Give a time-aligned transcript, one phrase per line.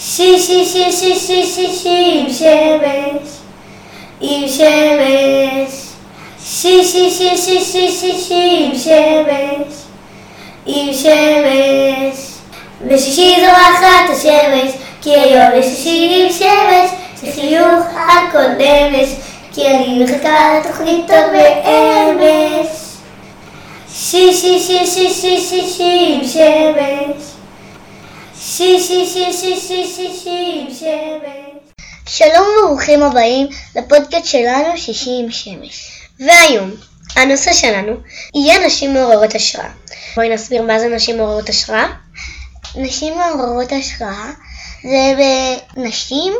[0.00, 3.28] שי שי שי שי שי שי שי עם שמש,
[4.20, 5.88] עם שמש.
[6.44, 9.74] שי שי שי שי שי שי שי עם שמש,
[10.66, 12.28] עם שמש.
[12.86, 14.72] בשישי זורחת השמש,
[15.02, 16.90] כי היום יש שישי עם שמש,
[17.20, 17.84] שחיוך
[18.58, 19.08] נמש,
[19.54, 22.66] כי אני מחכה לתוכנית טוב באמש.
[23.94, 27.37] שי שי שי שי שי שי שי עם שמש.
[28.40, 30.88] שי שי שי שי שי שי שי עם שמש.
[32.06, 35.90] שלום וברוכים הבאים לפודקאסט שלנו שישי עם שמש.
[36.20, 36.70] והיום,
[37.16, 37.92] הנושא שלנו
[38.34, 39.70] יהיה נשים מעוררות השראה.
[40.16, 41.86] בואי נסביר מה זה נשים מעוררות השראה.
[42.74, 44.30] נשים מעוררות השראה
[44.82, 46.34] זה נשים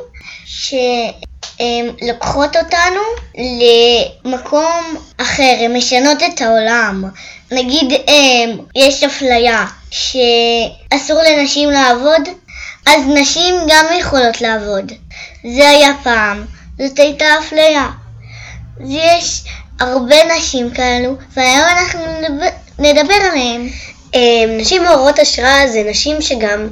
[1.57, 3.01] שלוקחות אותנו
[4.25, 7.05] למקום אחר, הן משנות את העולם.
[7.51, 7.93] נגיד
[8.77, 12.29] יש אפליה שאסור לנשים לעבוד,
[12.87, 14.93] אז נשים גם יכולות לעבוד.
[15.57, 16.47] זה היה פעם,
[16.79, 17.89] זאת הייתה אפליה.
[18.81, 19.43] אז יש
[19.81, 23.69] הרבה נשים כאלו, והיום אנחנו נדבר, נדבר עליהן.
[24.49, 26.69] נשים מעוררות השראה זה נשים שגם,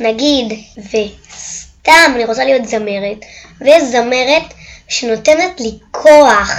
[0.00, 3.18] נגיד, וסתם אני רוצה להיות זמרת,
[3.60, 4.54] ויש זמרת
[4.88, 6.50] שנותנת לי כוח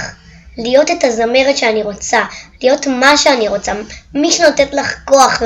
[0.58, 2.22] להיות את הזמרת שאני רוצה,
[2.62, 3.72] להיות מה שאני רוצה,
[4.14, 5.42] מי שנותנת לך כוח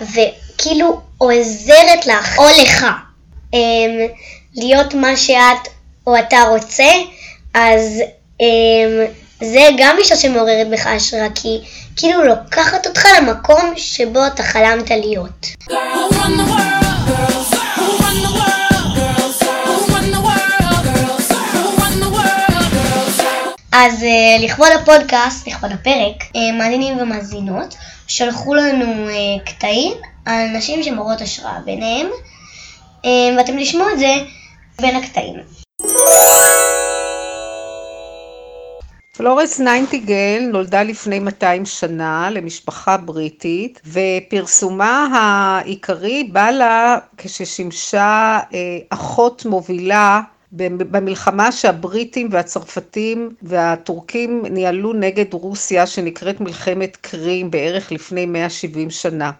[0.00, 2.86] וכאילו עוזרת לך או לך
[4.54, 5.68] להיות מה שאת
[6.06, 6.92] או אתה רוצה,
[7.54, 8.02] אז
[9.40, 11.58] זה גם אישה שמעוררת בך השראה, כי
[11.96, 15.46] כאילו לוקחת אותך למקום שבו אתה חלמת להיות.
[23.80, 27.76] אז uh, לכבוד הפודקאסט, לכבוד הפרק, uh, מאזינים ומאזינות
[28.06, 29.92] שלחו לנו uh, קטעים
[30.26, 32.06] על נשים שמורות השראה ביניהם,
[33.02, 34.14] uh, ואתם תשמעו את זה
[34.80, 35.34] בין הקטעים.
[39.16, 48.58] פלורס ניינטיגל נולדה לפני 200 שנה למשפחה בריטית, ופרסומה העיקרי בא לה כששימשה אה,
[48.90, 50.20] אחות מובילה
[50.52, 59.30] במלחמה שהבריטים והצרפתים והטורקים ניהלו נגד רוסיה שנקראת מלחמת קרים בערך לפני 170 שנה.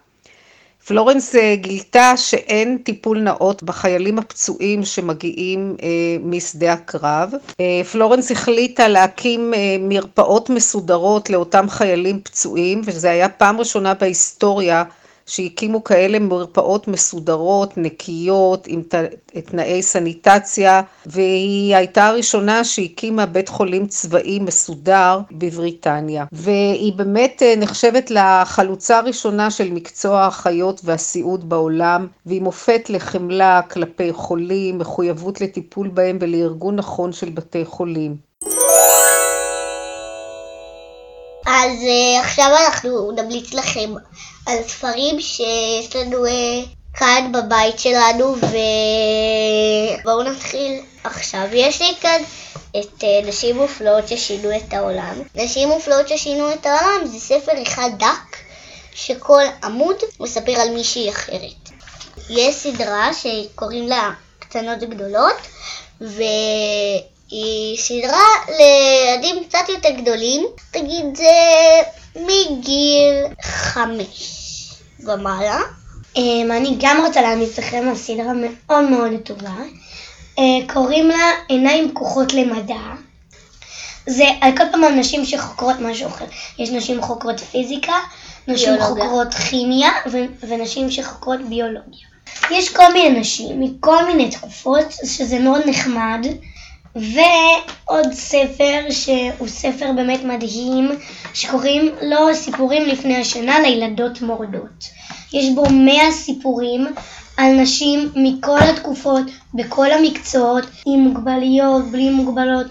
[0.87, 5.87] פלורנס אה, גילתה שאין טיפול נאות בחיילים הפצועים שמגיעים אה,
[6.23, 7.31] משדה הקרב.
[7.59, 14.83] אה, פלורנס החליטה להקים אה, מרפאות מסודרות לאותם חיילים פצועים, וזה היה פעם ראשונה בהיסטוריה
[15.29, 18.81] שהקימו כאלה מרפאות מסודרות, נקיות, עם
[19.45, 26.25] תנאי סניטציה, והיא הייתה הראשונה שהקימה בית חולים צבאי מסודר בבריטניה.
[26.31, 34.13] והיא באמת אה, נחשבת לחלוצה הראשונה של מקצוע החיות והסיעוד בעולם, והיא מופת לחמלה כלפי
[34.13, 38.28] חולים, מחויבות לטיפול בהם ולארגון נכון של בתי חולים.
[41.69, 43.93] אז uh, עכשיו אנחנו נמליץ לכם
[44.45, 46.29] על ספרים שיש לנו uh,
[46.93, 48.35] כאן בבית שלנו,
[50.01, 51.47] ובואו נתחיל עכשיו.
[51.53, 52.21] יש לי כאן
[52.79, 55.13] את uh, נשים מופלאות ששינו את העולם.
[55.35, 58.37] נשים מופלאות ששינו את העולם זה ספר אחד דק,
[58.93, 61.69] שכל עמוד מספר על מישהי אחרת.
[62.29, 65.37] יש סדרה שקוראים לה קטנות גדולות,
[66.01, 66.23] ו...
[67.29, 71.31] היא סדרה לילדים קצת יותר גדולים, תגיד זה
[72.15, 74.39] מגיל חמש
[74.99, 75.59] ומעלה.
[76.15, 76.19] Um,
[76.51, 79.55] אני גם רוצה להעמיס לכם על סדרה מאוד מאוד טובה.
[80.35, 82.79] Uh, קוראים לה עיניים פקוחות למדע.
[84.07, 86.25] זה על כל פעם נשים שחוקרות משהו אחר.
[86.59, 87.93] יש נשים חוקרות פיזיקה,
[88.47, 89.03] נשים ביולוגיה.
[89.05, 92.07] חוקרות כימיה ו- ונשים שחוקרות ביולוגיה.
[92.51, 96.25] יש כל מיני נשים מכל מיני תקופות, שזה מאוד נחמד.
[96.99, 100.89] ועוד ספר שהוא ספר באמת מדהים,
[101.33, 104.89] שקוראים לו סיפורים לפני השנה לילדות מורדות.
[105.33, 106.87] יש בו מאה סיפורים
[107.37, 112.67] על נשים מכל התקופות, בכל המקצועות, עם מוגבליות, בלי מוגבלות,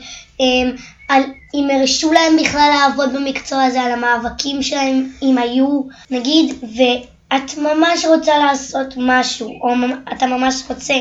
[1.08, 1.22] על
[1.54, 8.04] אם הרשו להם בכלל לעבוד במקצוע הזה, על המאבקים שלהם, אם היו, נגיד, ואת ממש
[8.04, 9.68] רוצה לעשות משהו, או
[10.12, 10.94] אתה ממש רוצה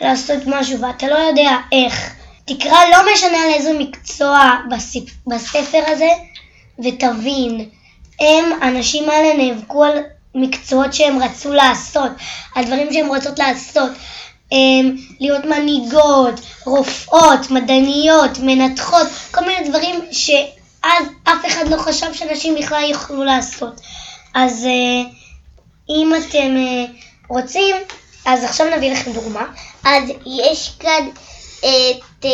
[0.00, 2.19] לעשות משהו ואתה לא יודע איך.
[2.44, 4.56] תקרא לא משנה על איזה מקצוע
[5.26, 6.08] בספר הזה,
[6.78, 7.68] ותבין,
[8.20, 9.98] הם, הנשים האלה נאבקו על
[10.34, 12.10] מקצועות שהם רצו לעשות,
[12.54, 13.90] על דברים שהם רוצות לעשות.
[14.52, 22.54] הם, להיות מנהיגות, רופאות, מדעניות, מנתחות, כל מיני דברים שאז אף אחד לא חשב שנשים
[22.54, 23.80] בכלל יוכלו לעשות.
[24.34, 24.66] אז
[25.90, 26.56] אם אתם
[27.28, 27.76] רוצים,
[28.24, 29.46] אז עכשיו נביא לכם דוגמה.
[29.84, 31.08] אז יש כאן
[31.60, 32.30] את אה,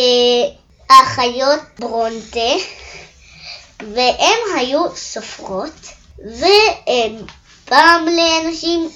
[0.90, 2.50] האחיות ברונטה,
[3.94, 5.86] והן היו סופרות,
[7.68, 8.90] ופעם לאנשים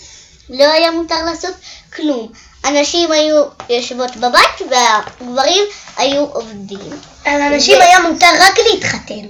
[0.51, 1.55] לא היה מותר לעשות
[1.97, 2.33] כלום.
[2.65, 5.63] הנשים היו יושבות בבית והגברים
[5.97, 7.01] היו עובדים.
[7.25, 9.27] על אנשים ו- היה מותר רק להתחתן.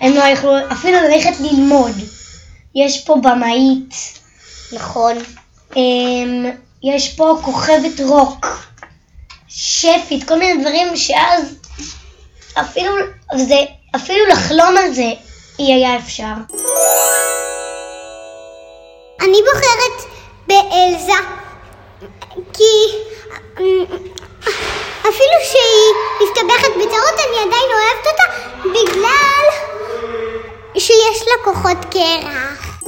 [0.00, 1.92] הם לא יכלו אפילו ללכת ללמוד.
[2.74, 3.94] יש פה במאית,
[4.72, 5.16] נכון.
[5.76, 6.50] אמ,
[6.82, 8.46] יש פה כוכבת רוק,
[9.56, 11.54] שפית, כל מיני דברים שאז
[12.54, 12.92] אפילו,
[13.36, 13.58] זה,
[13.96, 15.12] אפילו לחלום על זה
[15.58, 16.32] אי היה אפשר.
[19.20, 20.10] אני בוחרת
[20.46, 21.12] באלזה,
[22.52, 22.98] כי
[25.00, 28.24] אפילו שהיא מסתבכת בטעות, אני עדיין אוהבת אותה
[28.64, 29.46] בגלל
[30.78, 32.80] שיש לה כוחות קרח.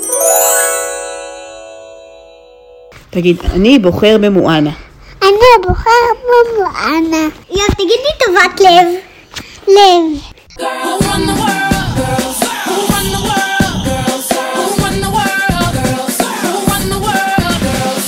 [3.10, 4.85] תגיד, אני בוחר במואנה.
[5.22, 7.28] אני בוחרת במואנה.
[7.50, 8.86] יואב, תגיד לי טובת לב.
[9.68, 10.22] לב.
[10.58, 10.62] Who
[11.06, 12.38] run the world, girls?
[12.66, 14.28] Who run the world, girls?
[14.56, 16.16] Who run the world, girls?
[16.42, 18.06] Who run the world, girls?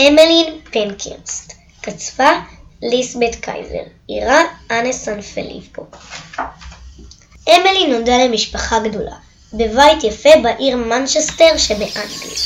[0.00, 1.52] אמלין פנקהרסט,
[1.82, 2.30] כתבה
[2.82, 5.82] ליסבט קייזר, איירה אנה סנפליפו.
[7.48, 9.16] אמלין נולדה למשפחה גדולה,
[9.52, 12.36] בבית יפה בעיר מנצ'סטר שבאנגליה.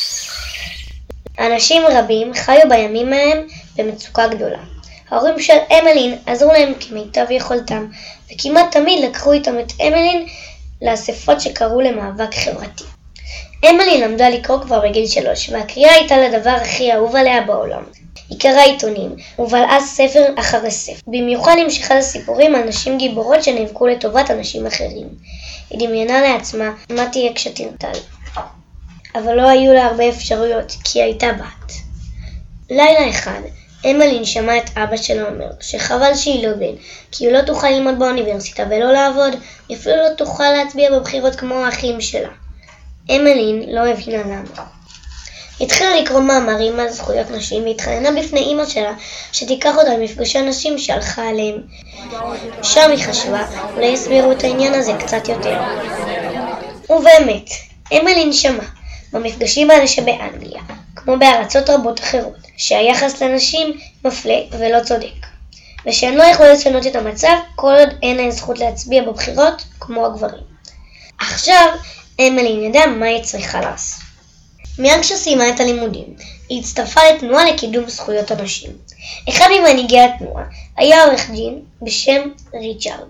[1.38, 3.46] אנשים רבים חיו בימים ההם
[3.82, 4.58] במצוקה גדולה.
[5.10, 7.86] ההורים של אמלין עזרו להם כמיטב יכולתם,
[8.32, 10.26] וכמעט תמיד לקחו איתם את אמלין
[10.82, 12.84] לאספות שקראו למאבק חברתי.
[13.70, 17.82] אמלין למדה לקרוא כבר בגיל שלוש, והקריאה הייתה לדבר הכי אהוב עליה בעולם.
[18.30, 21.00] היא קראה עיתונים, ובלעה ספר אחרי ספר.
[21.06, 25.08] במיוחד נמשכה לסיפורים על נשים גיבורות שנאבקו לטובת אנשים אחרים.
[25.70, 27.98] היא דמיינה לעצמה מה תהיה כשתרטל.
[29.14, 31.72] אבל לא היו לה הרבה אפשרויות, כי היא הייתה בת.
[32.70, 33.40] לילה אחד,
[33.84, 36.74] אמלין שמעה את אבא שלה אומר שחבל שהיא לא בן,
[37.12, 39.32] כי היא לא תוכל ללמוד באוניברסיטה ולא לעבוד,
[39.68, 42.28] היא אפילו לא תוכל להצביע בבחירות כמו האחים שלה.
[43.10, 44.64] אמלין לא הבינה למה.
[45.58, 48.92] היא התחילה לקרוא מאמרים על זכויות נשים והתחננה בפני אימא שלה
[49.32, 51.56] שתיקח אותה למפגשי נשים שהלכה עליהם.
[52.62, 55.60] שם היא חשבה, אולי יסבירו את העניין הזה קצת יותר.
[56.90, 57.50] ובאמת,
[57.92, 58.66] אמלין שמעה,
[59.12, 60.62] במפגשים האלה שבאנגליה,
[60.96, 65.26] כמו בארצות רבות אחרות, שהיחס לנשים מפלה ולא צודק,
[65.86, 70.44] ושהן לא יכולות לשנות את המצב כל עוד אין להן זכות להצביע בבחירות כמו הגברים.
[71.18, 71.66] עכשיו,
[72.20, 74.00] אמלין ידעה מה היא צריכה לעשות.
[74.78, 76.14] מיד כשסיימה את הלימודים,
[76.48, 78.70] היא הצטרפה לתנועה לקידום זכויות הנשים.
[79.28, 80.44] אחד ממנהיגי התנועה
[80.76, 82.20] היה עורך דין בשם
[82.54, 83.08] ריצ'רד.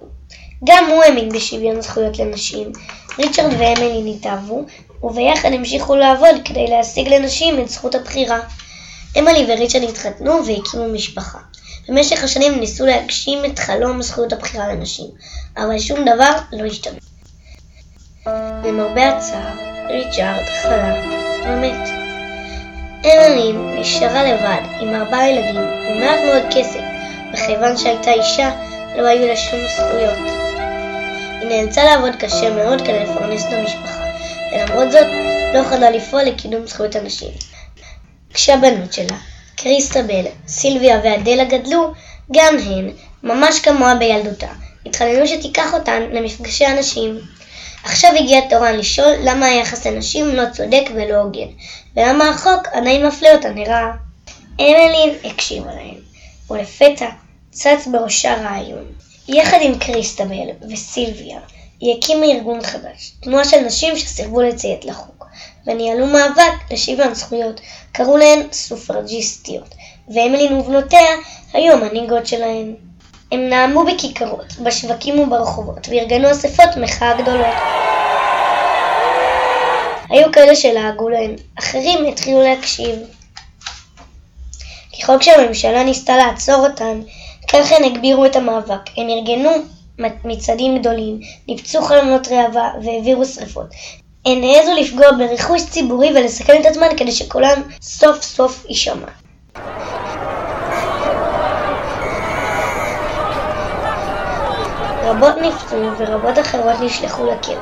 [0.64, 2.72] גם הוא האמין בשוויון זכויות לנשים.
[3.18, 4.64] ריצ'רד ואמלין התאהבו,
[5.02, 8.40] וביחד המשיכו לעבוד כדי להשיג לנשים את זכות הבחירה.
[9.18, 11.38] אמלי וריצ'רד התחתנו והקימו משפחה.
[11.88, 15.06] במשך השנים ניסו להגשים את חלום זכויות הבחירה לנשים,
[15.56, 16.98] אבל שום דבר לא השתנה.
[18.64, 19.54] למרבה הצער,
[19.88, 20.94] ריצ'רד חלה
[21.44, 21.88] ומת.
[23.04, 26.80] אמלין נשארה לבד עם ארבעה ילדים ומעט מאוד כסף,
[27.34, 28.50] וכיוון שהייתה אישה,
[28.96, 30.18] לא היו לה שום זכויות.
[31.40, 34.04] היא נאלצה לעבוד קשה מאוד כדי לפרנס את המשפחה,
[34.52, 35.06] ולמרות זאת
[35.54, 37.49] לא יכולה לפעול לקידום זכויות הנשים.
[38.34, 39.16] כשהבנות שלה,
[39.56, 41.92] קריסטבל, סילביה ואדלה גדלו,
[42.32, 42.90] גם הן,
[43.22, 44.48] ממש כמוה בילדותה,
[44.86, 47.20] התחננו שתיקח אותן למפגשי הנשים.
[47.84, 51.48] עכשיו הגיע תורן לשאול למה היחס לנשים לא צודק ולא הוגן,
[51.96, 53.92] ולמה החוק עדיין מפלה אותן לרעה.
[54.60, 55.98] אמלין הקשיבה להן,
[56.50, 57.08] ולפתע
[57.50, 58.84] צץ בראשה רעיון.
[59.28, 61.38] יחד עם קריסטבל וסילביה,
[61.80, 65.19] היא הקימה ארגון חדש, תנועה של נשים שסירבו לציית לחוק,
[65.70, 67.60] וניהלו מאבק לשוויון זכויות,
[67.92, 69.74] קראו להן סופרג'יסטיות,
[70.08, 71.10] ואמלין ובנותיה
[71.52, 72.74] היו המנהיגות שלהן.
[73.32, 77.54] הם נאמו בכיכרות, בשווקים וברחובות, וארגנו אספות מחאה גדולות.
[80.10, 82.96] היו כאלה שלעגו להם, אחרים התחילו להקשיב.
[85.00, 87.00] ככל שהממשלה ניסתה לעצור אותן,
[87.48, 88.80] כך הן הגבירו את המאבק.
[88.96, 89.50] הן ארגנו
[90.24, 93.66] מצעדים גדולים, ניפצו חלונות ראווה והעבירו שרפות.
[94.26, 99.06] הן העזו לפגוע ברכוש ציבורי ולסכן את עצמן כדי שקולן סוף סוף יישמע.
[105.02, 107.60] רבות נפצעו ורבות אחרות נשלחו לכלא,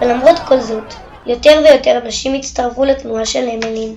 [0.00, 0.94] ולמרות כל זאת,
[1.26, 3.96] יותר ויותר נשים הצטרפו לתנועה של אמלין.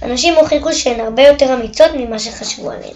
[0.00, 2.94] הנשים הוכיחו שהן הרבה יותר אמיצות ממה שחשבו עליהן.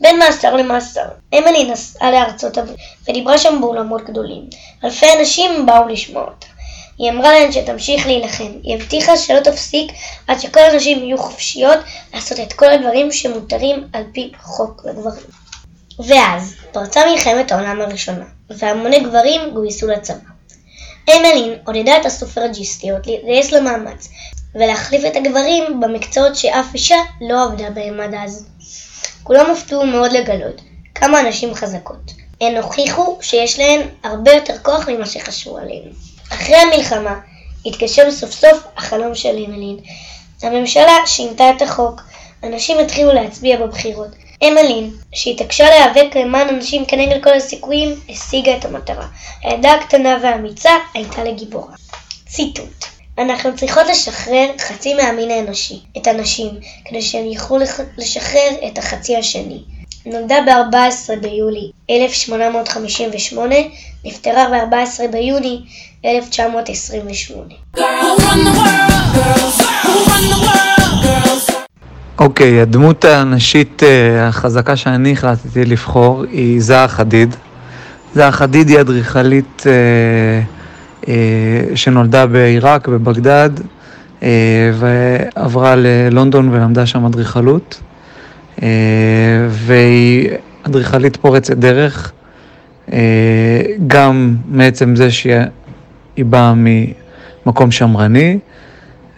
[0.00, 1.04] בין מאסר למאסר,
[1.34, 2.76] אמלי נסעה לארצות הברית
[3.08, 4.48] ודיברה שם באולמות גדולים.
[4.84, 6.53] אלפי אנשים באו לשמוע אותה.
[6.98, 8.52] היא אמרה להן שתמשיך להילחם.
[8.62, 9.92] היא הבטיחה שלא תפסיק
[10.26, 11.78] עד שכל הנשים יהיו חופשיות
[12.14, 15.26] לעשות את כל הדברים שמותרים על פי חוק לגברים.
[16.06, 20.34] ואז פרצה מלחמת העולם הראשונה, והמוני גברים גויסו לצבא.
[21.10, 24.08] אמלין עודדה את הסופרג'יסטיות להתגייס למאמץ,
[24.54, 28.46] ולהחליף את הגברים במקצועות שאף אישה לא עבדה בהם עד אז.
[29.22, 30.60] כולם הופתעו מאוד לגלות
[30.94, 32.12] כמה הנשים חזקות.
[32.40, 35.90] הן הוכיחו שיש להן הרבה יותר כוח ממה שחשבו עליהן.
[36.34, 37.20] אחרי המלחמה
[37.66, 39.76] התגשם סוף סוף החלום של אמלין.
[40.42, 42.00] הממשלה שינתה את החוק.
[42.42, 44.08] אנשים התחילו להצביע בבחירות.
[44.48, 49.06] אמלין, שהתעקשה להיאבק למען אנשים כנגד כל הסיכויים, השיגה את המטרה.
[49.42, 51.74] הילדה הקטנה והאמיצה הייתה לגיבורה.
[52.26, 52.84] ציטוט
[53.18, 56.50] אנחנו צריכות לשחרר חצי מהמין האנושי, את הנשים,
[56.84, 57.58] כדי שהם יוכלו
[57.98, 59.62] לשחרר את החצי השני.
[60.06, 63.54] נולדה ב-14 ביולי 1858,
[64.04, 65.60] נפטרה ב-14 ביוני
[66.04, 67.56] 1928.
[67.76, 69.04] Who run the world?
[69.16, 69.56] Girls.
[69.84, 71.04] Who run the world?
[71.04, 71.52] Girls.
[72.18, 77.34] אוקיי, הדמות הנשית אה, החזקה שאני החלטתי לבחור היא זהה חדיד.
[78.14, 79.72] זהה חדיד היא אדריכלית אה,
[81.08, 83.50] אה, שנולדה בעיראק, בבגדד,
[84.74, 87.80] ועברה ללונדון ולמדה שם אדריכלות.
[89.48, 90.28] והיא
[90.62, 92.12] אדריכלית פורצת דרך,
[93.86, 95.36] גם מעצם זה שהיא
[96.16, 98.38] היא באה ממקום שמרני,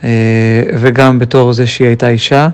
[0.04, 2.48] אה, וגם בתור זה שהיא הייתה אישה,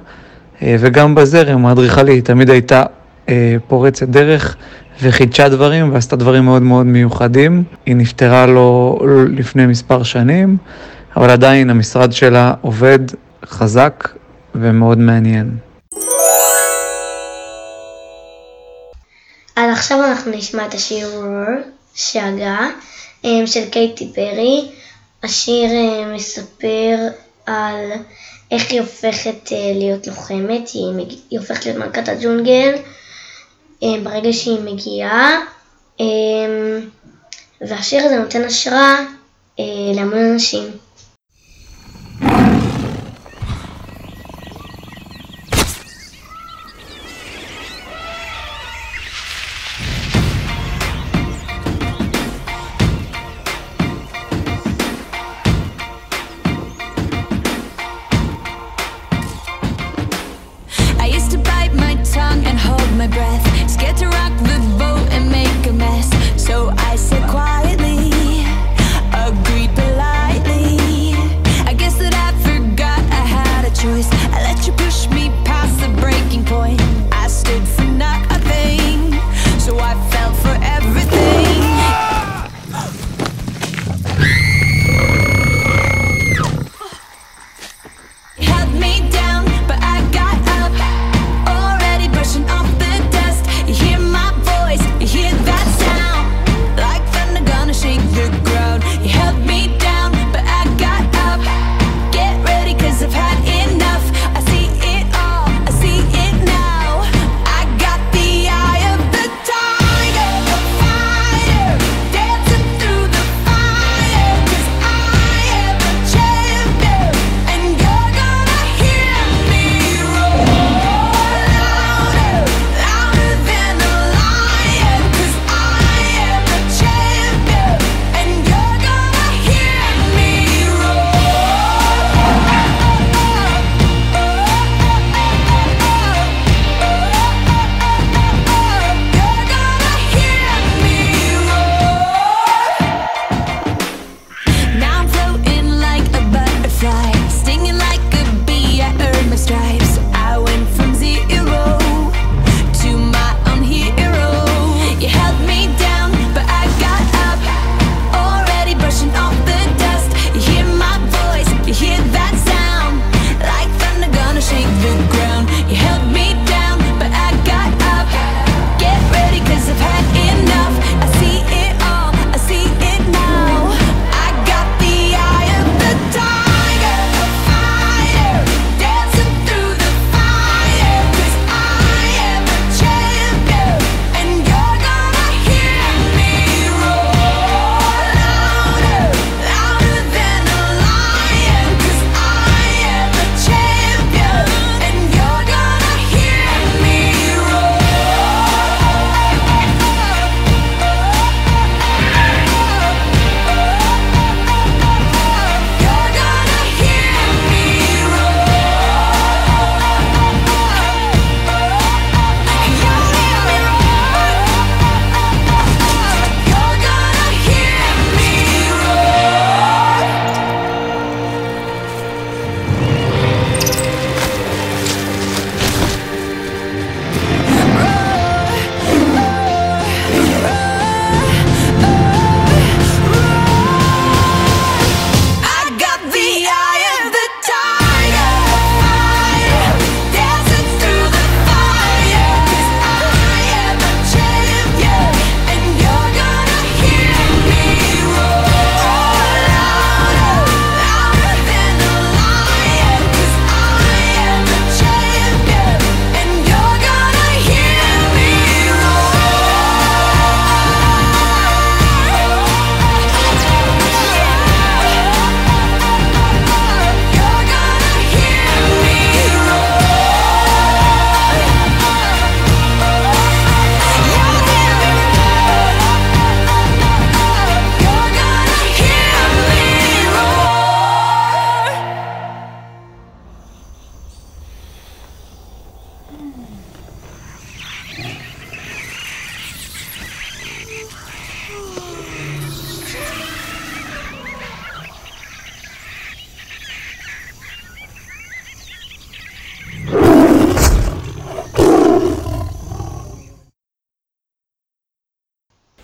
[0.62, 2.82] אה, וגם בזרם האדריכלי היא תמיד הייתה
[3.28, 4.56] אה, פורצת דרך
[5.02, 7.64] וחידשה דברים ועשתה דברים מאוד מאוד מיוחדים.
[7.86, 10.56] היא נפטרה לו לפני מספר שנים,
[11.16, 12.98] אבל עדיין המשרד שלה עובד
[13.44, 14.08] חזק
[14.54, 15.56] ומאוד מעניין.
[19.56, 20.74] אז עכשיו אנחנו נשמע את
[21.94, 22.70] שאגה, אמ,
[23.46, 24.64] של קייטי פרי.
[25.22, 26.96] השיר אמ, מספר
[27.46, 27.92] על
[28.50, 32.74] איך היא הופכת אה, להיות לוחמת, היא, מג- היא הופכת להיות מלכת הג'ונגל
[33.82, 35.36] אמ, ברגע שהיא מגיעה,
[36.00, 36.80] אמ,
[37.60, 38.98] והשיר הזה נותן השראה
[39.58, 39.64] אה,
[39.94, 40.70] להמון אנשים.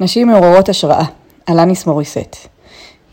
[0.01, 1.05] נשים מעוררות השראה,
[1.49, 2.37] אלניס מוריסט.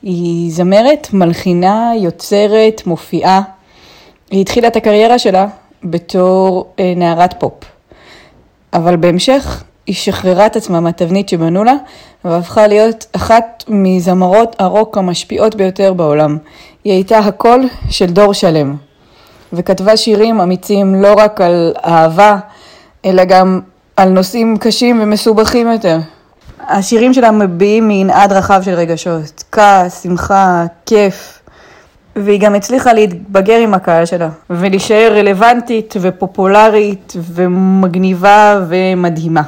[0.04, 3.42] היא זמרת, מלחינה, יוצרת, מופיעה.
[4.32, 5.48] היא התחילה את הקריירה שלה
[5.84, 7.54] בתור אה, נערת פופ.
[8.74, 11.74] אבל בהמשך היא שחררה את עצמה מהתבנית שבנו לה,
[12.26, 16.38] והפכה להיות אחת מזמרות הרוק המשפיעות ביותר בעולם.
[16.84, 18.76] היא הייתה הקול של דור שלם,
[19.54, 22.38] וכתבה שירים אמיצים לא רק על אהבה,
[23.06, 23.62] אלא גם
[23.98, 25.98] על נושאים קשים ומסובכים יותר.
[26.70, 31.40] השירים שלה מביעים מנעד רחב של רגשות, כעס, שמחה, כיף,
[32.16, 39.42] והיא גם הצליחה להתבגר עם הקהל שלה, ולהישאר רלוונטית ופופולרית ומגניבה ומדהימה.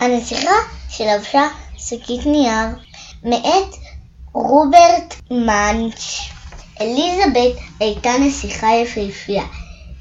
[0.00, 0.54] הנסיכה
[0.88, 1.42] שלבשה
[1.76, 2.68] שקית נייר
[3.24, 3.81] מאת
[4.34, 6.18] רוברט מאנץ'.
[6.80, 9.44] אליזבת הייתה נסיכה יפהפייה.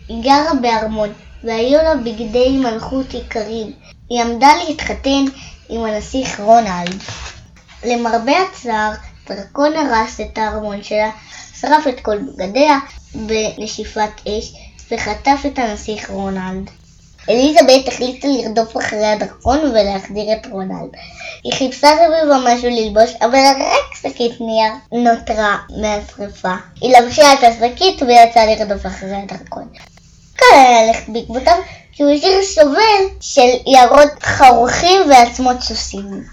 [0.08, 1.14] היא גרה בארמון,
[1.44, 3.72] והיו לה בגדי מלכות יקרים.
[4.10, 5.24] היא עמדה להתחתן
[5.70, 7.02] עם הנסיך רונלד.
[7.84, 8.92] למרבה הצער,
[9.30, 11.10] דרקון הרס את הארמון שלה,
[11.60, 12.78] שרף את כל בגדיה
[13.16, 14.54] בנשיפת אש,
[14.92, 16.70] וחטף את הנסיך רונלד.
[17.30, 20.90] אליזבת החליטה לרדוף אחרי הדרקון ולהחזיר את רונלד.
[21.44, 26.54] היא חיפשה סביבה משהו ללבוש, אבל רק שקית נייר נותרה מהשרפה.
[26.82, 29.68] היא לבשה את השקית ויצאה לרדוף אחרי הדרקון.
[30.36, 31.58] קל היה ללכת בעקבותיו,
[31.92, 36.24] כי הוא השאיר שובל של יערות חרוכים ועצמות סוסים.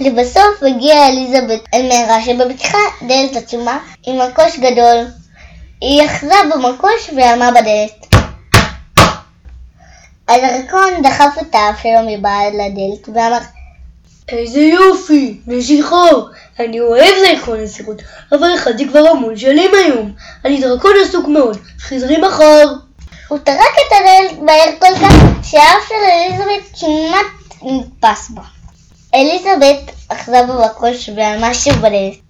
[0.00, 5.06] לבסוף הגיעה אליזבת אל מערה שבפתחה דלת עצומה עם מקוש גדול.
[5.80, 8.17] היא אחזה במקוש ועמה בדלת.
[10.28, 13.38] הדרקון דחף את האף שלו מבעד לדלת ואמר
[14.28, 16.06] איזה יופי, נשיכה,
[16.60, 20.12] אני אוהב לאכול נסיכות, אבל אכלתי כבר המון שנים היום.
[20.44, 22.64] אני דרקון עסוק מאוד, חזרי מחר.
[23.28, 27.26] הוא טרק את הדלת מהר כל כך שהאף של אליזבת כמעט
[27.62, 28.42] נתפס בו.
[29.14, 32.27] אליזבת אחזה במקוש ועלמה שוב בדלת.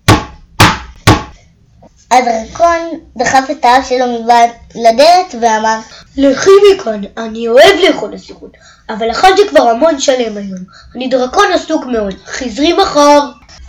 [2.10, 2.78] הדרקון
[3.16, 5.78] דחף את האף שלו מבעד לדלת ואמר
[6.16, 8.50] לכי מכאן, אני אוהב לאכול נסיכות,
[8.88, 10.60] אבל אכלתי כבר המון שלם היום.
[10.96, 13.20] אני דרקון עסוק מאוד, חזרי מחר.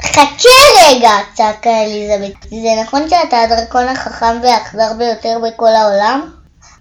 [0.01, 0.49] חכה
[0.81, 1.11] רגע!
[1.33, 2.45] צעקה אליזבת.
[2.49, 6.31] זה נכון שאתה הדרקון החכם והאכזר ביותר בכל העולם?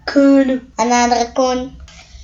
[0.05, 0.57] כן.
[0.79, 1.69] ענה הדרקון.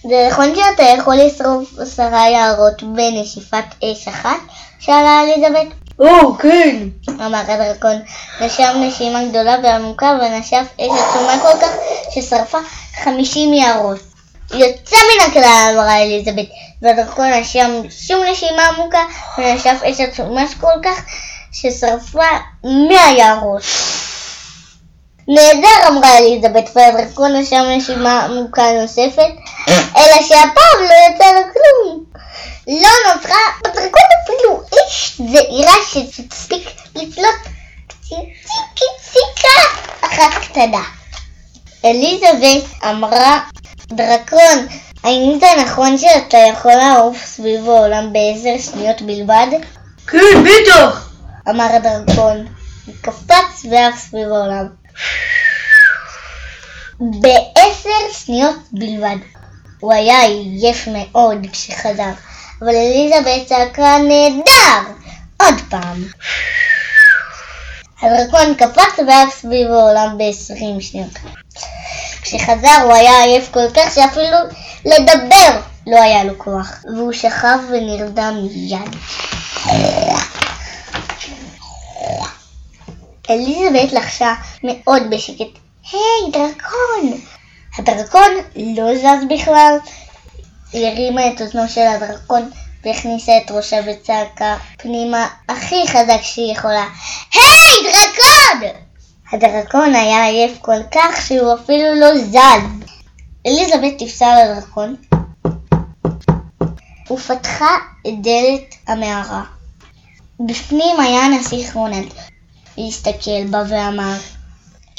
[0.10, 4.40] זה נכון שאתה יכול לשרוף עשרה יערות בנשיפת אש אחת?
[4.80, 5.85] שאלה אליזבת.
[6.00, 6.76] או, כן.
[7.10, 8.02] אמר הדרקון.
[8.42, 11.72] נשם נשימה גדולה ועמוקה ונשף אש עצומה כל כך
[12.12, 12.58] ששרפה
[13.04, 14.00] חמישים יערות.
[14.54, 16.46] יוצא מן הכלל, אמרה אליזבת,
[16.82, 19.04] והדרקון נשם שום נשימה עמוקה
[19.38, 21.02] ונשף אש עצומה כל כך
[21.52, 22.30] ששרפה
[22.64, 23.62] מאה יערות.
[25.28, 29.32] נהדר, אמרה אליזבת, והדרקון נשם נשימה עמוקה נוספת,
[29.98, 32.04] אלא שהפעם לא יצא לו כלום.
[32.68, 37.36] לא נוצרה בדרקון אפילו אש זעירה שתספיק לצלות
[38.02, 39.60] ציציקה
[40.02, 40.84] אחת קטנה.
[41.86, 43.40] אליזבת אמרה,
[43.88, 44.68] דרקון,
[45.04, 49.48] האם זה נכון שאתה יכול לעוף סביב העולם בעשר שניות בלבד?
[50.08, 51.10] כן, בטח.
[51.50, 52.46] אמר הדרקון.
[52.86, 54.85] הוא קפץ ועף סביב העולם.
[57.00, 59.18] בעשר שניות בלבד.
[59.80, 62.12] הוא היה עייף מאוד כשחזר,
[62.62, 64.92] אבל אליזבת צעקה נהדר!
[65.38, 66.04] עוד פעם.
[68.02, 71.14] הדרקון קפץ ועף סביב העולם ב-20 שניות.
[72.22, 74.38] כשחזר הוא היה עייף כל כך שאפילו
[74.86, 78.96] לדבר לא היה לו כוח, והוא שכב ונרדם מיד.
[83.30, 84.34] אליזבת לחשה
[84.64, 85.60] מאוד בשקט,
[85.92, 87.22] היי דרקון!
[87.78, 89.78] הדרקון לא זז בכלל.
[90.74, 92.50] היא הרימה את אוזנו של הדרקון
[92.84, 96.86] והכניסה את ראשה וצעקה פנימה הכי חזק שהיא יכולה,
[97.34, 98.70] היי דרקון!
[99.32, 102.86] הדרקון היה עייף כל כך שהוא אפילו לא זז.
[103.48, 104.96] אליזבת טיפסה על הדרקון
[107.12, 109.44] ופתחה את דלת המערה.
[110.40, 112.25] בפנים היה הנסיך רונלד.
[112.78, 114.16] היא הסתכל בה ואמר,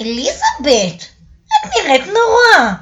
[0.00, 1.04] אליזבת,
[1.52, 2.72] את נראית נורא.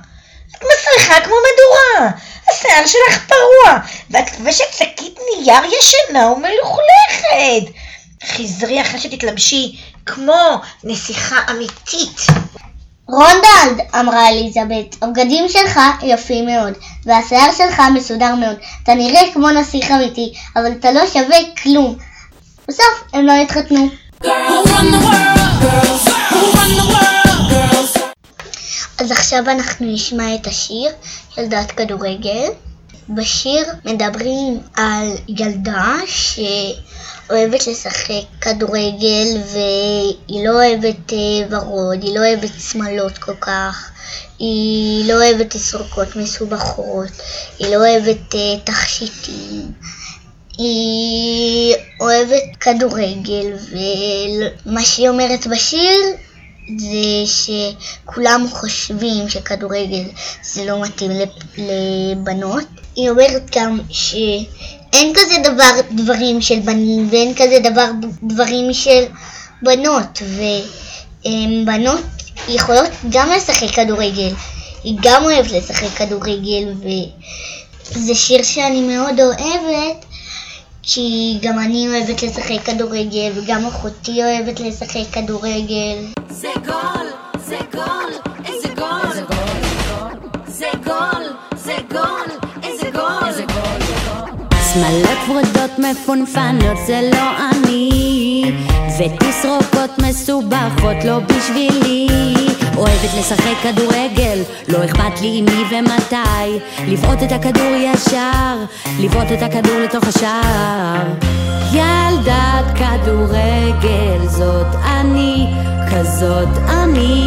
[0.51, 2.11] את מסריחה כמו מדורה.
[2.51, 3.79] השיער שלך פרוע,
[4.11, 7.79] ואת לובשת שקית נייר ישנה ומלוכלכת.
[8.25, 12.17] חזרי אחרי שתתלבשי כמו נסיכה אמיתית.
[13.09, 16.73] רונדלד, אמרה אליזבת, הבגדים שלך יפים מאוד,
[17.07, 18.57] והשיער שלך מסודר מאוד.
[18.83, 21.97] אתה נראה כמו נסיך אמיתי, אבל אתה לא שווה כלום.
[22.69, 24.04] בסוף הם לא התחתנו.
[28.99, 30.91] אז עכשיו אנחנו נשמע את השיר
[31.39, 32.49] ילדת כדורגל.
[33.09, 41.19] בשיר מדברים על ילדה שאוהבת לשחק כדורגל והיא לא אוהבת אה,
[41.51, 43.91] ורוד, היא לא אוהבת שמלות כל כך,
[44.39, 47.11] היא לא אוהבת תסרוקות מסובכות,
[47.59, 49.73] היא לא אוהבת אה, תכשיטים.
[50.59, 53.53] היא אוהבת כדורגל,
[54.67, 56.01] ומה שהיא אומרת בשיר
[56.79, 60.05] זה שכולם חושבים שכדורגל
[60.43, 61.11] זה לא מתאים
[61.59, 62.65] לבנות.
[62.97, 67.87] היא אומרת גם שאין כזה דבר דברים של בנים ואין כזה דבר
[68.23, 69.05] דברים של
[69.63, 70.23] בנות,
[71.25, 72.05] ובנות
[72.49, 74.33] יכולות גם לשחק כדורגל.
[74.85, 76.73] היא גם אוהבת לשחק כדורגל,
[77.93, 80.04] וזה שיר שאני מאוד אוהבת.
[80.87, 85.97] כי גם אני אוהבת לשחק כדורגל, וגם אחותי אוהבת לשחק כדורגל.
[86.31, 87.07] זה גול,
[87.47, 88.13] זה גול,
[88.45, 89.13] איזה גול.
[89.15, 89.53] זה גול,
[90.47, 91.25] זה גול,
[91.57, 92.29] זה גול,
[92.63, 93.29] איזה גול.
[93.29, 93.65] איזה גול.
[94.73, 98.53] שמלות ורודות מפונפנות זה לא אני
[98.99, 102.44] ותסרוקות מסובכות לא בשבילי
[102.77, 106.59] אוהבת לשחק כדורגל, לא אכפת לי עם מי ומתי.
[106.87, 108.57] לבעוט את הכדור ישר,
[109.01, 111.07] לבעוט את הכדור לתוך השער.
[111.73, 115.47] ילדת כדורגל זאת אני,
[115.91, 117.25] כזאת אני.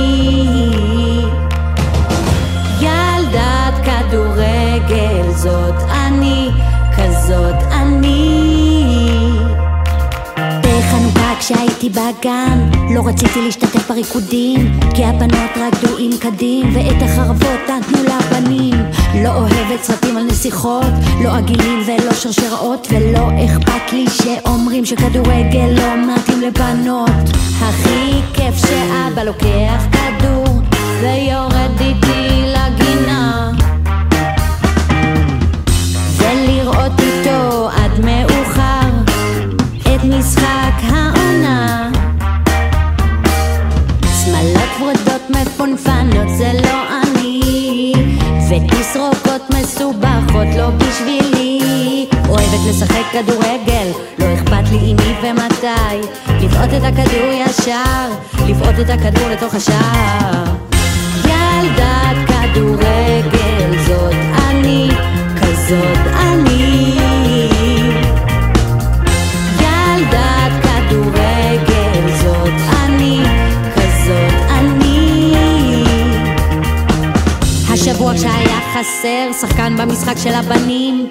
[2.82, 6.50] ילדת כדורגל זאת אני,
[11.48, 18.74] כשהייתי בגן, לא רציתי להשתתף בריקודים, כי הבנות רקדו עם קדים, ואת החרבות נתנו לבנים.
[19.24, 26.16] לא אוהבת סרטים על נסיכות, לא עגילים ולא שרשראות, ולא אכפת לי שאומרים שכדורגל לא
[26.16, 27.30] מתאים לבנות.
[27.62, 30.46] הכי כיף שאבא לוקח כדור,
[31.02, 33.52] ויורד איתי לגינה.
[36.18, 37.70] ולראות איתו
[45.74, 47.94] מפונפנות זה לא אני,
[48.50, 52.06] ותסרוקות מסובכות לא בשבילי.
[52.30, 53.88] אוהבת לשחק כדורגל,
[54.20, 56.08] לא אכפת לי עם מי ומתי.
[56.42, 58.10] לבעוט את הכדור ישר,
[58.48, 60.44] לבעוט את הכדור לתוך השער.
[61.26, 64.16] ילדת כדורגל זאת
[64.50, 64.90] אני,
[65.42, 66.77] כזאת אני.
[78.12, 81.08] השבוע כשהיה חסר שחקן במשחק של הבנים.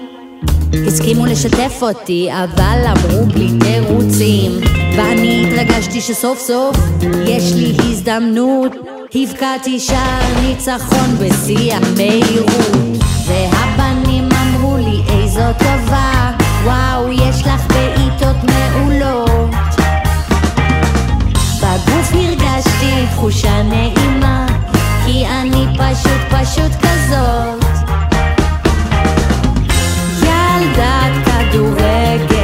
[0.86, 4.52] הסכימו לשתף אותי, אבל אמרו בלי תירוצים.
[4.96, 6.76] ואני התרגשתי שסוף סוף
[7.26, 8.72] יש לי הזדמנות.
[9.14, 13.04] הבקעתי שער ניצחון בשיא המהירות.
[13.26, 16.32] והבנים אמרו לי איזו טובה
[16.64, 19.50] וואו, יש לך בעיטות מעולות.
[21.58, 24.55] בגוף הרגשתי תחושה נעימה
[25.06, 27.64] כי אני פשוט פשוט כזאת.
[30.22, 32.35] ילדת כדורגל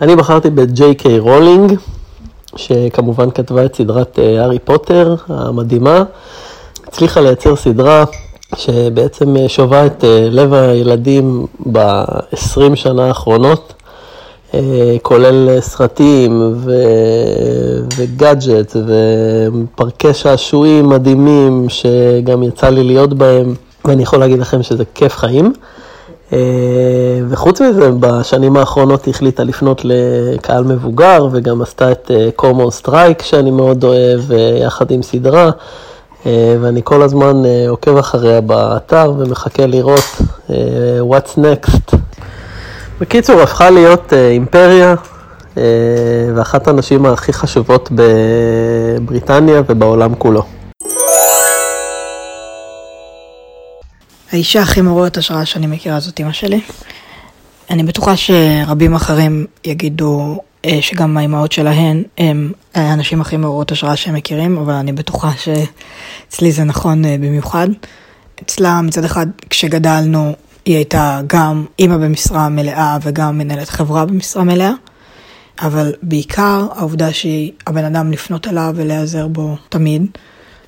[0.00, 1.72] אני בחרתי בג'יי קיי רולינג,
[2.56, 6.04] שכמובן כתבה את סדרת אה, הארי פוטר המדהימה.
[6.86, 8.04] הצליחה לייצר סדרה
[8.56, 13.74] שבעצם אה, שובה את אה, לב הילדים ב-20 שנה האחרונות,
[15.02, 24.38] כולל סרטים ו- וגאדג'ט ופרקי שעשועים מדהימים שגם יצא לי להיות בהם, ואני יכול להגיד
[24.38, 25.52] לכם שזה כיף חיים.
[26.32, 26.38] אה,
[27.28, 33.50] וחוץ מזה, בשנים האחרונות היא החליטה לפנות לקהל מבוגר, וגם עשתה את קורמורן סטרייק, שאני
[33.50, 35.50] מאוד אוהב, אה, יחד עם סדרה,
[36.26, 40.16] אה, ואני כל הזמן אה, עוקב אחריה באתר ומחכה לראות
[40.50, 40.56] אה,
[41.10, 41.96] what's next.
[43.00, 44.94] בקיצור, הפכה להיות אה, אימפריה,
[45.56, 45.62] אה,
[46.34, 50.57] ואחת הנשים הכי חשובות בבריטניה ובעולם כולו.
[54.32, 56.60] האישה הכי מעוררת השראה שאני מכירה זאת אמא שלי.
[57.70, 64.14] אני בטוחה שרבים אחרים יגידו אה, שגם האימהות שלהן הם האנשים הכי מעוררות השראה שהם
[64.14, 67.68] מכירים, אבל אני בטוחה שאצלי זה נכון אה, במיוחד.
[68.42, 70.32] אצלה מצד אחד כשגדלנו
[70.64, 74.72] היא הייתה גם אימא במשרה מלאה וגם מנהלת חברה במשרה מלאה,
[75.60, 80.06] אבל בעיקר העובדה שהיא הבן אדם לפנות אליו ולהיעזר בו תמיד,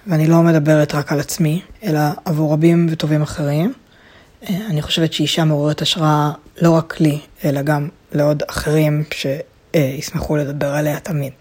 [0.07, 3.73] ואני לא מדברת רק על עצמי, אלא עבור רבים וטובים אחרים.
[4.49, 6.31] אה, אני חושבת שהיא אישה מעוררת השראה
[6.63, 11.33] לא רק לי, אלא גם לעוד אחרים שישמחו לדבר עליה תמיד.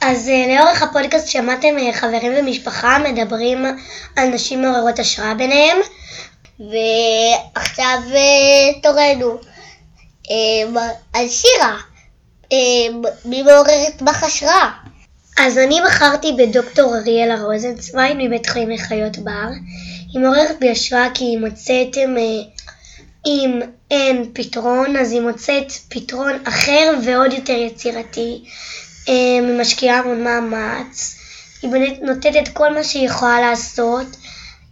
[0.00, 3.64] אז אה, לאורך הפודקאסט שמעתם אה, חברים ומשפחה מדברים
[4.16, 5.76] על נשים מעוררות השראה ביניהם.
[6.58, 7.98] ועכשיו
[8.82, 9.38] תורנו.
[11.12, 11.91] על שירה.
[12.52, 14.70] אה, מי מעוררת בך השראה?
[15.38, 19.48] אז אני בחרתי בדוקטור אריאלה רוזנצוויג מבית חולים לחיות בר.
[20.12, 22.42] היא מעוררת בי השראה כי היא מוצאת אם, אה,
[23.26, 23.60] אם
[23.90, 28.44] אין פתרון, אז היא מוצאת פתרון אחר ועוד יותר יצירתי.
[29.08, 31.18] אה, היא משקיעה המון מאמץ.
[31.62, 31.70] היא
[32.02, 34.06] נותנת את כל מה שהיא יכולה לעשות,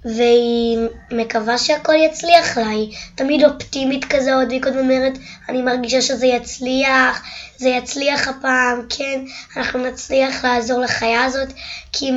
[0.05, 0.79] והיא
[1.11, 2.69] מקווה שהכל יצליח לה.
[2.69, 5.13] היא תמיד אופטימית כזאת, והיא קודם אומרת,
[5.49, 7.23] אני מרגישה שזה יצליח,
[7.57, 9.21] זה יצליח הפעם, כן,
[9.57, 11.49] אנחנו נצליח לעזור לחיה הזאת,
[11.93, 12.11] כי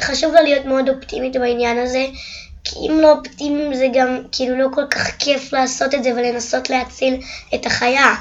[0.00, 2.06] חשוב לה להיות מאוד אופטימית בעניין הזה,
[2.64, 6.70] כי אם לא אופטימיים זה גם כאילו לא כל כך כיף לעשות את זה ולנסות
[6.70, 7.20] להציל
[7.54, 8.14] את החיה.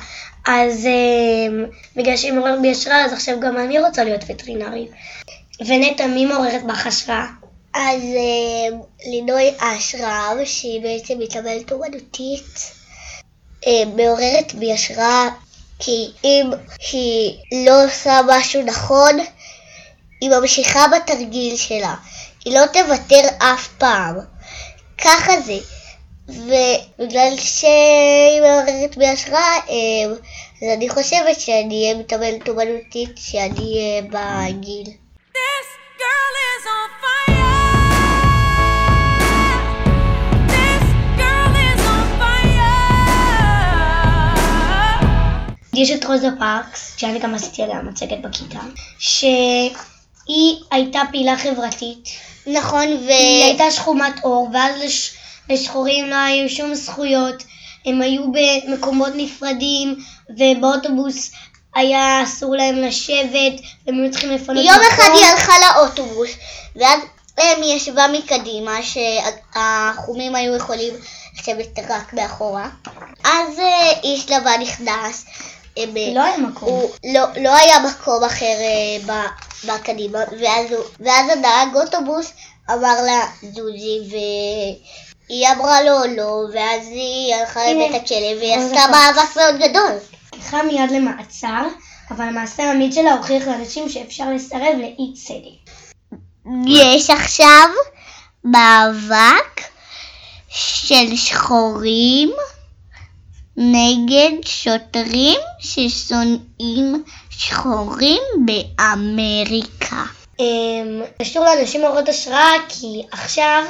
[0.47, 4.91] אז אה, בגלל שהיא מעוררת בי השראה, אז עכשיו גם אני רוצה להיות וטרינרית.
[5.67, 7.25] ונטע, מי מעוררת בך השראה?
[7.80, 12.72] אז אה, לינוי אשרם, שהיא בעצם מתאמנת אומנותית,
[13.68, 15.30] אה, מעוררת בי השראה,
[15.80, 16.50] כי אם
[16.92, 19.20] היא לא עושה משהו נכון,
[20.22, 21.96] היא ממשיכה בתרגיל שלה.
[22.46, 24.16] היא לא תוותר אף פעם.
[24.98, 25.58] ככה זה.
[26.28, 30.13] ובגלל שהיא מעוררת בי השראה, אה,
[30.62, 34.88] אז אני חושבת שאני אהיה מתאמנת אומנותית שאני אהיה בגיל.
[35.34, 37.37] This girl is on fire.
[45.78, 48.60] יש את רוזה פארקס, שאני גם עשיתי עליה מצגת בכיתה,
[49.00, 52.10] שהיא הייתה פעילה חברתית.
[52.48, 53.08] נכון, ו...
[53.10, 55.13] היא הייתה שחומת עור, ואז לש...
[55.50, 57.44] לשחורים לא היו שום זכויות.
[57.86, 59.96] הם היו במקומות נפרדים,
[60.30, 61.32] ובאוטובוס
[61.76, 66.30] היה אסור להם לשבת, והם היו צריכים לפנות יום אחד היא הלכה לאוטובוס,
[66.76, 67.00] ואז
[67.38, 70.94] הם ישבה מקדימה, שהחומים היו יכולים
[71.40, 72.70] לשבת רק מאחורה.
[73.24, 75.26] אז אה, איש לבן נכנס.
[75.78, 76.70] הם, אה, לא היה מקום.
[76.70, 82.34] הוא, לא, לא היה מקום אחר אה, ב- בקדימה, ואז, הוא, ואז הנהג אוטובוס
[82.70, 84.00] אמר לה זוזי,
[85.30, 88.92] והיא אמרה לו לא, ואז היא הלכה לבית הכלא, והיא עשתה.
[88.92, 89.92] מאבק מאוד גדול.
[90.36, 91.68] נלקחה מיד למעצר,
[92.12, 95.74] אבל המעשה האמיץ שלה הוכיח לאנשים שאפשר לסרב לאי צדק.
[96.68, 97.70] יש עכשיו
[98.44, 99.62] מאבק
[100.50, 102.32] של שחורים
[103.58, 110.04] נגד שוטרים ששונאים שחורים באמריקה.
[110.39, 113.63] אמ, קשור לאנשים מעוררות השראה, כי עכשיו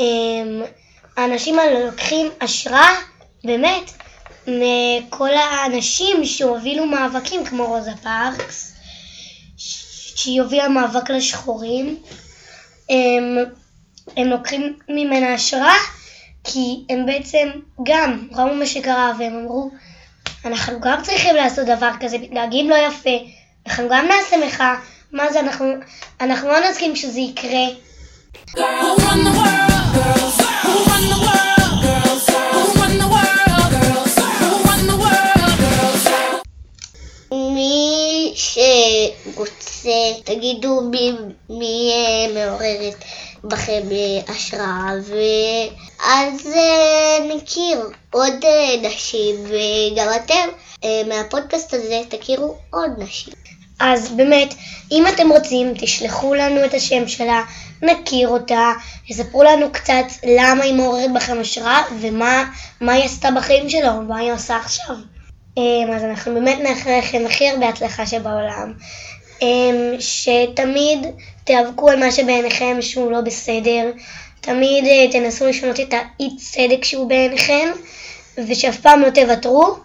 [0.00, 0.62] אמ,
[1.16, 2.94] האנשים האלה לוקחים השראה,
[3.44, 3.90] באמת,
[4.46, 8.72] מכל האנשים שהובילו מאבקים כמו רוזה פארקס,
[10.16, 11.96] שהיא הובילה מאבק לשחורים.
[12.90, 13.36] הם,
[14.16, 15.74] הם לוקחים ממנה השראה,
[16.44, 17.48] כי הם בעצם
[17.82, 19.70] גם ראו מה שקרה והם אמרו,
[20.44, 23.10] אנחנו גם צריכים לעשות דבר כזה, מתנהגים לא יפה,
[23.66, 24.74] אנחנו גם נעשה מחאה,
[25.12, 25.66] מה זה, אנחנו,
[26.20, 27.66] אנחנו לא נסכים שזה יקרה.
[37.32, 39.90] מי שרוצה,
[40.24, 41.12] תגידו מי,
[41.50, 43.04] מי אה, מעוררת
[43.44, 47.80] בכם אה, השראה, ואז אה, נכיר
[48.10, 50.48] עוד אה, נשים, וגם אתם
[51.08, 53.34] מהפודקאסט הזה תכירו עוד נשים.
[53.80, 54.54] אז באמת,
[54.92, 57.42] אם אתם רוצים, תשלחו לנו את השם שלה,
[57.82, 58.72] נכיר אותה,
[59.08, 62.44] תספרו לנו קצת למה היא מעוררת בכם השראה ומה
[62.80, 64.96] מה היא עשתה בחיים שלה, או מה היא עושה עכשיו.
[65.94, 68.72] אז אנחנו באמת נאחל לכם הכי הרבה הצלחה שבעולם.
[69.42, 71.06] אמ, שתמיד
[71.44, 73.90] תיאבקו על מה שבעיניכם שהוא לא בסדר,
[74.40, 77.68] תמיד אה, תנסו לשנות את האי צדק שהוא בעיניכם,
[78.48, 79.76] ושאף פעם לא תוותרו.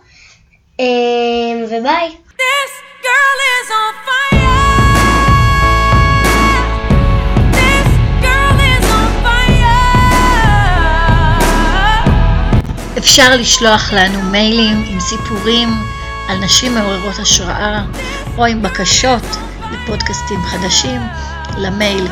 [0.79, 2.09] אמ, וביי.
[2.09, 2.71] This
[3.05, 4.39] girl is on fire.
[7.57, 7.89] This
[8.25, 9.79] girl is on fire.
[12.97, 15.69] אפשר לשלוח לנו מיילים עם סיפורים
[16.29, 17.81] על נשים מעוררות השראה,
[18.39, 19.25] או עם בקשות
[19.71, 21.01] לפודקאסטים חדשים,
[21.57, 22.07] למייל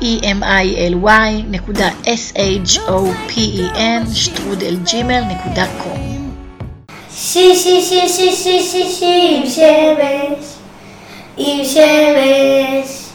[0.00, 0.54] emy.shopen
[4.14, 6.06] שטרודלג'ימל.com
[7.10, 10.44] שי שי שי שי שי שי שי עם שמש,
[11.36, 13.06] עם שמש.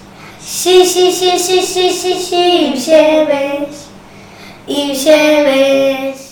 [0.46, 3.76] שי שי שי שי שי שי שי עם שמש,
[4.68, 6.31] עם שמש.